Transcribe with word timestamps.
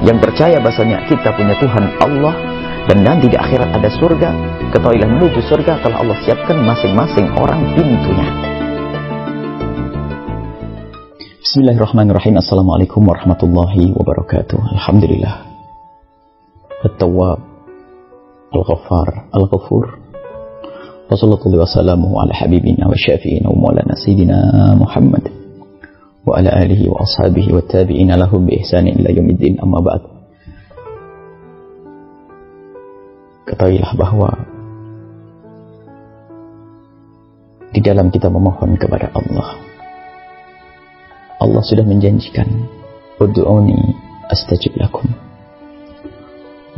yang 0.00 0.16
percaya 0.16 0.56
bahasanya 0.64 1.04
kita 1.12 1.28
punya 1.36 1.54
Tuhan 1.60 1.84
Allah 2.00 2.34
dan 2.88 3.04
nanti 3.04 3.28
di 3.28 3.36
akhirat 3.36 3.68
ada 3.76 3.90
surga, 3.92 4.30
ketahuilah 4.72 5.08
menuju 5.08 5.44
surga 5.44 5.84
telah 5.84 6.00
Allah 6.00 6.16
siapkan 6.24 6.56
masing-masing 6.64 7.28
orang 7.36 7.60
pintunya. 7.76 8.28
Bismillahirrahmanirrahim. 11.44 12.40
Assalamualaikum 12.40 13.04
warahmatullahi 13.04 13.92
wabarakatuh. 13.92 14.58
Alhamdulillah. 14.80 15.34
At-Tawwab, 16.80 17.40
Al-Ghaffar, 18.56 19.28
Al-Ghafur. 19.36 20.00
Wassalamualaikum 21.10 21.58
wassalamu 21.58 22.08
ala 22.22 22.32
habibina 22.38 22.86
wa 22.86 22.94
syafi'ina 22.94 23.50
wa 23.50 23.68
maulana 23.68 23.98
Muhammad 24.78 25.39
wa 26.30 26.38
ala 26.38 26.62
alihi 26.62 26.86
wa 26.86 27.02
ashabihi 27.02 27.50
wa 27.50 27.58
tabi'ina 27.66 28.14
lahum 28.14 28.46
bi 28.46 28.62
ihsanin 28.62 28.94
ila 29.02 29.10
yaumiddin. 29.10 29.58
Amma 29.58 29.82
ba'd. 29.82 30.02
Ketahuilah 33.50 33.92
bahwa 33.98 34.30
di 37.74 37.82
dalam 37.82 38.14
kita 38.14 38.30
memohon 38.30 38.78
kepada 38.78 39.10
Allah 39.10 39.58
Allah 41.42 41.62
sudah 41.66 41.82
menjanjikan 41.82 42.46
Udu'uni 43.20 43.76
astajib 44.30 44.78
lakum. 44.80 45.04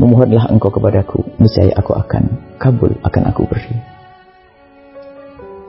Memohonlah 0.00 0.50
engkau 0.50 0.72
kepadaku 0.72 1.22
Niscaya 1.38 1.76
aku 1.76 1.92
akan 1.94 2.56
kabul 2.56 2.96
akan 3.04 3.22
aku 3.28 3.44
beri. 3.46 3.76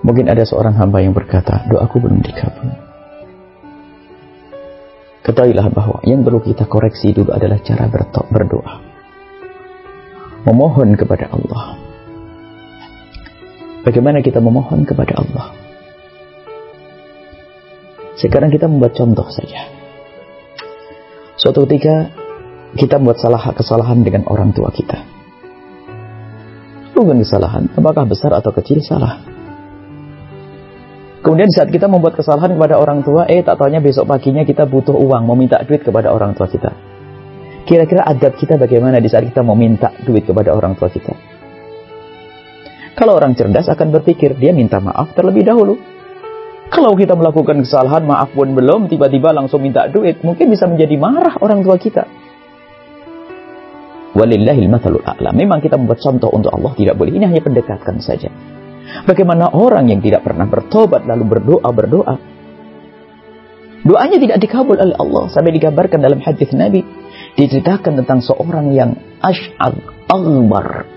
Mungkin 0.08 0.32
ada 0.32 0.48
seorang 0.48 0.76
hamba 0.80 1.04
yang 1.04 1.12
berkata 1.12 1.68
Doaku 1.68 2.00
belum 2.00 2.24
dikabul 2.24 2.83
Ketahuilah 5.24 5.72
bahwa 5.72 6.04
yang 6.04 6.22
perlu 6.22 6.44
kita 6.44 6.68
koreksi 6.68 7.16
dulu 7.16 7.32
adalah 7.32 7.58
cara 7.64 7.88
berdoa 8.28 8.94
memohon 10.44 11.00
kepada 11.00 11.32
Allah. 11.32 11.80
Bagaimana 13.84 14.24
kita 14.24 14.40
memohon 14.40 14.88
kepada 14.88 15.20
Allah? 15.20 15.46
Sekarang 18.16 18.52
kita 18.52 18.72
membuat 18.72 18.96
contoh 18.96 19.28
saja. 19.28 19.68
Suatu 21.36 21.68
ketika 21.68 22.12
kita 22.80 22.96
membuat 23.00 23.20
salah 23.20 23.44
kesalahan 23.52 24.00
dengan 24.04 24.24
orang 24.32 24.56
tua 24.56 24.72
kita. 24.72 25.04
Bukan 26.94 27.20
kesalahan, 27.20 27.68
apakah 27.76 28.08
besar 28.08 28.32
atau 28.32 28.56
kecil 28.56 28.80
salah. 28.80 29.33
Kemudian 31.24 31.48
saat 31.56 31.72
kita 31.72 31.88
membuat 31.88 32.20
kesalahan 32.20 32.52
kepada 32.52 32.76
orang 32.76 33.00
tua, 33.00 33.24
eh 33.32 33.40
tak 33.40 33.56
taunya 33.56 33.80
besok 33.80 34.12
paginya 34.12 34.44
kita 34.44 34.68
butuh 34.68 34.92
uang, 34.92 35.24
mau 35.24 35.40
minta 35.40 35.56
duit 35.64 35.80
kepada 35.80 36.12
orang 36.12 36.36
tua 36.36 36.52
kita. 36.52 36.68
Kira-kira 37.64 38.04
adab 38.04 38.36
kita 38.36 38.60
bagaimana 38.60 39.00
di 39.00 39.08
saat 39.08 39.24
kita 39.24 39.40
mau 39.40 39.56
minta 39.56 39.96
duit 40.04 40.28
kepada 40.28 40.52
orang 40.52 40.76
tua 40.76 40.92
kita? 40.92 41.16
Kalau 43.00 43.16
orang 43.16 43.40
cerdas 43.40 43.72
akan 43.72 43.96
berpikir, 43.96 44.36
dia 44.36 44.52
minta 44.52 44.84
maaf 44.84 45.16
terlebih 45.16 45.48
dahulu. 45.48 45.80
Kalau 46.68 46.92
kita 46.92 47.16
melakukan 47.16 47.64
kesalahan, 47.64 48.04
maaf 48.04 48.36
pun 48.36 48.52
belum, 48.52 48.92
tiba-tiba 48.92 49.32
langsung 49.32 49.64
minta 49.64 49.88
duit, 49.88 50.20
mungkin 50.28 50.52
bisa 50.52 50.68
menjadi 50.68 51.00
marah 51.00 51.40
orang 51.40 51.64
tua 51.64 51.80
kita. 51.80 52.04
Walillahil 54.14 54.68
mathalul 54.68 55.02
a'la. 55.08 55.32
Memang 55.32 55.64
kita 55.64 55.80
membuat 55.80 56.04
contoh 56.04 56.30
untuk 56.36 56.52
Allah 56.52 56.76
tidak 56.76 57.00
boleh. 57.00 57.16
Ini 57.16 57.32
hanya 57.32 57.42
pendekatkan 57.42 57.98
saja. 58.04 58.30
Bagaimana 59.08 59.52
orang 59.52 59.90
yang 59.90 60.04
tidak 60.04 60.24
pernah 60.28 60.48
bertobat 60.48 61.08
lalu 61.08 61.24
berdoa 61.28 61.70
berdoa. 61.72 62.16
Doanya 63.84 64.16
tidak 64.16 64.40
dikabul 64.40 64.80
oleh 64.80 64.96
Allah 64.96 65.28
sampai 65.28 65.52
digambarkan 65.52 66.00
dalam 66.00 66.24
hadis 66.24 66.56
Nabi 66.56 66.88
diceritakan 67.36 68.00
tentang 68.04 68.24
seorang 68.24 68.72
yang 68.72 68.96
ash'ad 69.20 69.76
akbar. 70.08 70.88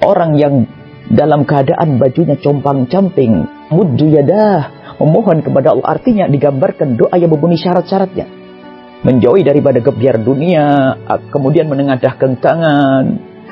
Orang 0.00 0.36
yang 0.40 0.64
dalam 1.12 1.44
keadaan 1.44 2.00
bajunya 2.00 2.40
compang-camping, 2.40 3.44
muddu 3.68 4.08
yadah, 4.08 4.96
memohon 5.00 5.44
kepada 5.44 5.76
Allah. 5.76 6.00
Artinya 6.00 6.24
digambarkan 6.28 6.96
doa 6.96 7.14
yang 7.20 7.28
memenuhi 7.32 7.60
syarat-syaratnya. 7.60 8.26
Menjauhi 9.04 9.44
daripada 9.44 9.84
gebiar 9.84 10.16
dunia, 10.16 10.96
kemudian 11.28 11.68
menengadahkan 11.68 12.40
tangan. 12.40 13.04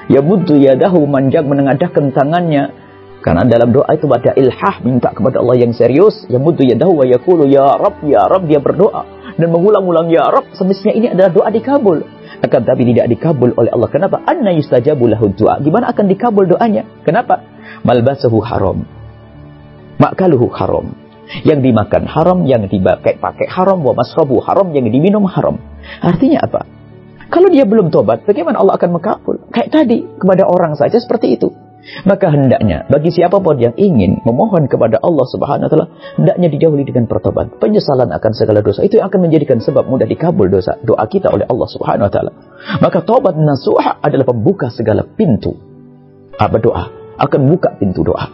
Ya 0.09 0.25
muddu 0.25 0.56
yadahu 0.56 1.04
manjang 1.04 1.44
menengadahkan 1.44 2.09
tangannya. 2.16 2.81
Karena 3.22 3.47
dalam 3.47 3.71
doa 3.71 3.87
itu 3.94 4.10
ada 4.10 4.34
ilhah, 4.34 4.83
minta 4.83 5.15
kepada 5.15 5.38
Allah 5.38 5.62
yang 5.62 5.71
serius. 5.71 6.27
Ya 6.27 6.43
muddu 6.43 6.66
yadahu 6.66 7.00
wa 7.00 7.06
yakulu 7.06 7.47
ya 7.47 7.78
Rab, 7.78 8.03
ya 8.03 8.27
Rab, 8.27 8.50
dia 8.50 8.59
berdoa. 8.59 9.06
Dan 9.38 9.49
mengulang-ulang 9.55 10.10
ya 10.10 10.27
Rabb 10.27 10.50
semestinya 10.59 10.93
ini 10.93 11.06
adalah 11.15 11.31
doa 11.31 11.49
dikabul. 11.55 12.03
Akan 12.43 12.66
tapi 12.66 12.83
tidak 12.83 13.06
dikabul 13.15 13.55
oleh 13.55 13.71
Allah. 13.71 13.88
Kenapa? 13.94 14.19
Anna 14.27 14.50
yustajabu 14.50 15.06
lahu 15.06 15.31
doa 15.38 15.62
gimana 15.62 15.94
akan 15.94 16.05
dikabul 16.10 16.50
doanya? 16.50 16.83
Kenapa? 17.06 17.47
Malbasuhu 17.87 18.43
haram. 18.43 18.83
Makaluhu 20.03 20.50
haram. 20.50 20.91
Yang 21.47 21.71
dimakan 21.71 22.03
haram 22.10 22.39
yang 22.44 22.66
dipakai 22.66 23.22
pakai 23.22 23.47
haram. 23.47 23.87
Wa 23.87 23.94
masrabu 23.94 24.43
haram 24.43 24.75
yang 24.75 24.91
diminum 24.91 25.31
haram. 25.31 25.62
Artinya 26.03 26.43
apa? 26.43 26.66
Kalau 27.31 27.49
dia 27.49 27.65
belum 27.65 27.94
tobat 27.94 28.27
bagaimana 28.27 28.59
Allah 28.59 28.75
akan 28.77 28.99
mengkabul? 28.99 29.47
Kayak 29.54 29.71
tadi 29.71 30.03
kepada 30.19 30.44
orang 30.44 30.75
saja 30.75 30.99
seperti 30.99 31.39
itu 31.39 31.62
maka 32.06 32.31
hendaknya 32.31 32.87
bagi 32.87 33.10
siapa 33.10 33.43
pun 33.43 33.59
yang 33.59 33.75
ingin 33.75 34.22
memohon 34.22 34.70
kepada 34.70 35.03
Allah 35.03 35.26
Subhanahu 35.26 35.66
wa 35.66 35.70
taala, 35.70 35.87
hendaknya 36.15 36.48
didahului 36.54 36.87
dengan 36.87 37.10
pertobat, 37.10 37.59
penyesalan 37.59 38.15
akan 38.15 38.32
segala 38.38 38.62
dosa. 38.62 38.87
Itu 38.87 39.03
yang 39.03 39.10
akan 39.10 39.26
menjadikan 39.26 39.59
sebab 39.59 39.91
mudah 39.91 40.06
dikabul 40.06 40.47
dosa 40.47 40.78
doa 40.87 41.03
kita 41.10 41.34
oleh 41.34 41.42
Allah 41.47 41.69
Subhanahu 41.69 42.06
wa 42.06 42.12
taala. 42.12 42.32
Maka 42.78 43.03
tobat 43.03 43.34
nasuha 43.34 43.98
adalah 43.98 44.26
pembuka 44.31 44.71
segala 44.71 45.03
pintu. 45.03 45.59
Apa 46.38 46.56
doa? 46.62 46.84
Akan 47.19 47.50
buka 47.50 47.75
pintu 47.76 48.06
doa. 48.06 48.31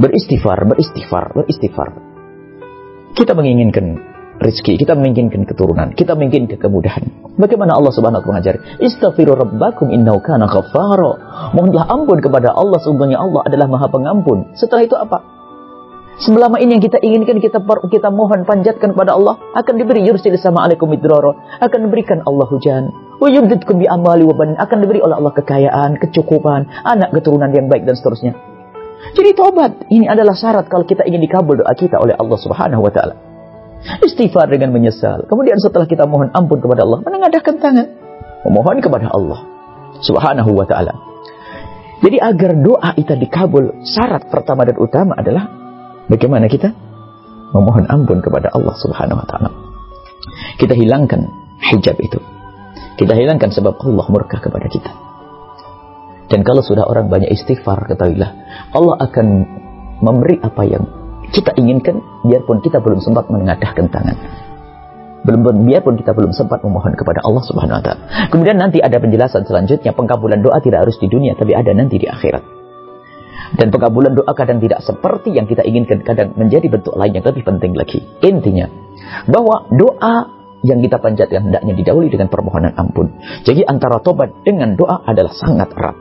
Beristighfar, 0.00 0.64
beristighfar, 0.64 1.36
beristighfar. 1.36 1.88
Kita 3.12 3.36
menginginkan 3.36 4.09
rezeki, 4.40 4.80
kita 4.80 4.96
menginginkan 4.96 5.44
keturunan, 5.44 5.92
kita 5.92 6.16
menginginkan 6.16 6.56
kemudahan. 6.56 7.04
Bagaimana 7.36 7.76
Allah 7.76 7.92
Subhanahu 7.92 8.20
wa 8.20 8.24
taala 8.24 8.32
mengajar? 8.40 8.54
Istaghfiru 8.80 9.36
rabbakum. 9.36 9.92
Mohonlah 11.52 11.84
ampun 11.86 12.18
kepada 12.24 12.56
Allah, 12.56 12.80
sesungguhnya 12.80 13.20
Allah 13.20 13.44
adalah 13.44 13.68
Maha 13.68 13.86
Pengampun. 13.92 14.56
Setelah 14.56 14.82
itu 14.88 14.96
apa? 14.96 15.40
Selama 16.20 16.60
ini 16.60 16.76
yang 16.76 16.84
kita 16.84 17.00
inginkan 17.00 17.40
kita 17.40 17.64
kita 17.64 18.12
mohon 18.12 18.44
panjatkan 18.44 18.92
kepada 18.92 19.16
Allah 19.16 19.40
akan 19.56 19.74
diberi 19.80 20.04
yursil 20.04 20.36
sama 20.36 20.68
alaikum 20.68 20.92
akan 20.92 21.78
diberikan 21.88 22.20
Allah 22.28 22.44
hujan 22.44 22.92
wa 23.16 23.28
bi 23.80 23.88
amali 23.88 24.28
wa 24.28 24.36
akan 24.36 24.76
diberi 24.84 25.00
oleh 25.00 25.16
Allah 25.16 25.32
kekayaan, 25.32 25.96
kecukupan, 25.96 26.68
anak 26.84 27.08
keturunan 27.16 27.48
yang 27.56 27.72
baik 27.72 27.88
dan 27.88 27.96
seterusnya. 27.96 28.36
Jadi 29.16 29.30
tobat 29.32 29.88
ini 29.88 30.12
adalah 30.12 30.36
syarat 30.36 30.68
kalau 30.68 30.84
kita 30.84 31.08
ingin 31.08 31.24
dikabul 31.24 31.56
doa 31.56 31.72
kita 31.72 31.96
oleh 31.96 32.12
Allah 32.12 32.36
Subhanahu 32.36 32.84
wa 32.84 32.92
taala. 32.92 33.29
Istighfar 33.80 34.52
dengan 34.52 34.76
menyesal. 34.76 35.24
Kemudian 35.24 35.56
setelah 35.56 35.88
kita 35.88 36.04
mohon 36.04 36.28
ampun 36.36 36.60
kepada 36.60 36.84
Allah, 36.84 37.00
menengadahkan 37.00 37.56
tangan. 37.58 37.86
Memohon 38.44 38.78
kepada 38.84 39.08
Allah. 39.08 39.40
Subhanahu 40.00 40.52
wa 40.52 40.64
ta'ala. 40.68 41.10
Jadi 42.00 42.16
agar 42.16 42.56
doa 42.56 42.90
kita 42.96 43.14
dikabul, 43.20 43.84
syarat 43.84 44.24
pertama 44.32 44.64
dan 44.64 44.80
utama 44.80 45.12
adalah 45.20 45.44
bagaimana 46.08 46.48
kita 46.48 46.72
memohon 47.52 47.84
ampun 47.92 48.24
kepada 48.24 48.48
Allah 48.56 48.72
Subhanahu 48.80 49.20
wa 49.20 49.26
taala. 49.28 49.50
Kita 50.56 50.72
hilangkan 50.72 51.28
hijab 51.60 52.00
itu. 52.00 52.16
Kita 52.96 53.12
hilangkan 53.12 53.52
sebab 53.52 53.76
Allah 53.84 54.06
murka 54.08 54.40
kepada 54.40 54.68
kita. 54.72 54.92
Dan 56.32 56.40
kalau 56.46 56.64
sudah 56.64 56.88
orang 56.88 57.12
banyak 57.12 57.28
istighfar, 57.32 57.84
ketahuilah 57.90 58.30
Allah 58.72 58.96
akan 59.02 59.26
memberi 60.00 60.40
apa 60.40 60.62
yang 60.64 60.84
kita 61.30 61.54
inginkan 61.56 62.02
biarpun 62.26 62.58
kita 62.62 62.82
belum 62.82 62.98
sempat 63.02 63.30
menengadahkan 63.30 63.86
tangan. 63.90 64.16
Belum 65.20 65.44
biarpun 65.68 66.00
kita 66.00 66.16
belum 66.16 66.32
sempat 66.32 66.64
memohon 66.64 66.96
kepada 66.96 67.20
Allah 67.20 67.44
Subhanahu 67.44 67.76
wa 67.76 67.84
taala. 67.84 68.02
Kemudian 68.32 68.56
nanti 68.56 68.80
ada 68.80 68.96
penjelasan 68.96 69.44
selanjutnya 69.44 69.92
pengkabulan 69.92 70.40
doa 70.40 70.58
tidak 70.64 70.88
harus 70.88 70.96
di 70.96 71.12
dunia 71.12 71.36
tapi 71.36 71.52
ada 71.52 71.70
nanti 71.76 72.00
di 72.00 72.08
akhirat. 72.08 72.42
Dan 73.50 73.68
pengkabulan 73.74 74.14
doa 74.14 74.32
kadang 74.32 74.62
tidak 74.62 74.80
seperti 74.80 75.34
yang 75.34 75.50
kita 75.50 75.66
inginkan, 75.66 76.06
kadang 76.06 76.38
menjadi 76.38 76.70
bentuk 76.70 76.94
lain 76.94 77.18
yang 77.18 77.26
lebih 77.26 77.42
penting 77.42 77.74
lagi. 77.74 77.98
Intinya 78.22 78.70
bahwa 79.26 79.66
doa 79.74 80.14
yang 80.62 80.78
kita 80.80 81.00
panjatkan 81.00 81.50
hendaknya 81.50 81.72
didahului 81.74 82.08
dengan 82.12 82.28
permohonan 82.28 82.76
ampun. 82.76 83.10
Jadi 83.42 83.64
antara 83.64 83.98
tobat 84.00 84.44
dengan 84.44 84.76
doa 84.76 85.02
adalah 85.02 85.32
sangat 85.34 85.72
erat. 85.72 85.96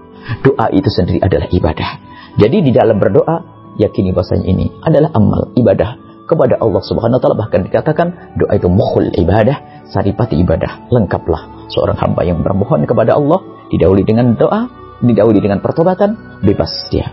Doa 0.45 0.67
itu 0.69 0.87
sendiri 0.91 1.23
adalah 1.23 1.47
ibadah. 1.49 1.89
Jadi 2.37 2.57
di 2.61 2.71
dalam 2.75 3.01
berdoa 3.01 3.58
yakini 3.79 4.11
bahasanya 4.11 4.45
ini 4.45 4.67
adalah 4.83 5.09
amal 5.15 5.49
ibadah 5.55 5.95
kepada 6.29 6.61
Allah 6.61 6.83
Subhanahu 6.85 7.17
wa 7.17 7.21
taala 7.23 7.37
bahkan 7.39 7.65
dikatakan 7.65 8.37
doa 8.37 8.53
itu 8.53 8.69
mukhul 8.69 9.09
ibadah 9.17 9.87
saripati 9.89 10.37
ibadah 10.37 10.91
lengkaplah 10.93 11.71
seorang 11.73 11.97
hamba 11.97 12.21
yang 12.27 12.45
bermohon 12.45 12.85
kepada 12.85 13.17
Allah 13.17 13.41
didahului 13.73 14.05
dengan 14.05 14.37
doa 14.37 14.69
didahului 15.01 15.41
dengan 15.41 15.63
pertobatan 15.63 16.43
bebas 16.45 16.69
dia 16.93 17.09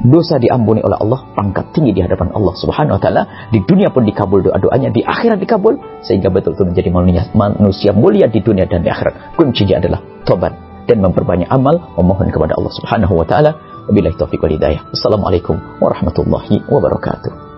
dosa 0.00 0.40
diampuni 0.40 0.80
oleh 0.80 0.96
Allah, 0.96 1.28
pangkat 1.36 1.76
tinggi 1.76 1.92
di 1.92 2.00
hadapan 2.00 2.32
Allah 2.32 2.54
Subhanahu 2.56 2.96
wa 2.96 3.00
taala, 3.00 3.22
di 3.52 3.60
dunia 3.60 3.92
pun 3.92 4.08
dikabul 4.08 4.40
doa-doanya, 4.40 4.88
di 4.88 5.04
akhirat 5.04 5.36
dikabul 5.36 5.76
sehingga 6.00 6.32
betul-betul 6.32 6.72
menjadi 6.72 6.88
manusia 7.36 7.92
mulia 7.92 8.26
di 8.26 8.40
dunia 8.40 8.64
dan 8.64 8.80
di 8.80 8.88
akhirat. 8.88 9.36
Kuncinya 9.36 9.76
adalah 9.76 10.00
tobat 10.24 10.52
dan 10.88 11.04
memperbanyak 11.04 11.48
amal, 11.52 11.76
memohon 12.00 12.32
kepada 12.32 12.56
Allah 12.56 12.72
Subhanahu 12.80 13.12
wa 13.12 13.26
taala. 13.28 13.52
Wabillahi 13.90 14.14
taufiq 14.14 14.38
wal 14.38 14.54
hidayah. 14.54 14.86
Assalamualaikum 14.94 15.58
warahmatullahi 15.82 16.62
wabarakatuh. 16.70 17.50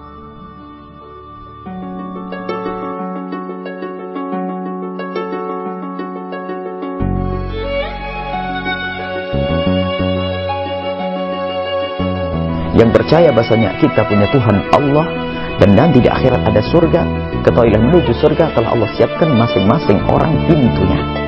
yang 12.73 12.89
percaya 12.89 13.29
bahasanya 13.37 13.77
kita 13.79 14.01
punya 14.09 14.25
Tuhan 14.33 14.57
Allah 14.73 15.05
dan 15.61 15.77
nanti 15.77 16.01
di 16.01 16.09
akhirat 16.09 16.41
ada 16.49 16.65
surga 16.73 17.05
ketahuilah 17.45 17.79
menuju 17.79 18.17
surga 18.17 18.57
telah 18.57 18.73
Allah 18.73 18.89
siapkan 18.97 19.29
masing-masing 19.37 20.01
orang 20.09 20.33
pintunya 20.49 21.22